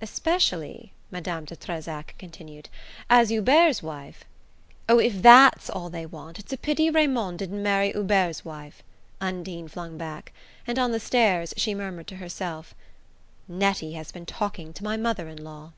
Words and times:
"Especially," 0.00 0.92
Madame 1.10 1.44
de 1.44 1.56
Trezac 1.56 2.14
continued, 2.18 2.68
"as 3.10 3.30
Hubert's 3.30 3.82
wife" 3.82 4.22
"Oh, 4.88 5.00
if 5.00 5.20
THAT'S 5.22 5.68
all 5.70 5.90
they 5.90 6.06
want, 6.06 6.38
it's 6.38 6.52
a 6.52 6.56
pity 6.56 6.88
Raymond 6.88 7.40
didn't 7.40 7.64
marry 7.64 7.90
Hubert's 7.90 8.44
wife," 8.44 8.84
Undine 9.20 9.66
flung 9.66 9.98
back; 9.98 10.32
and 10.68 10.78
on 10.78 10.92
the 10.92 11.00
stairs 11.00 11.52
she 11.56 11.74
murmured 11.74 12.06
to 12.06 12.18
herself: 12.22 12.76
"Nettie 13.48 13.94
has 13.94 14.12
been 14.12 14.24
talking 14.24 14.72
to 14.72 14.84
my 14.84 14.96
mother 14.96 15.26
in 15.28 15.42
law." 15.42 15.72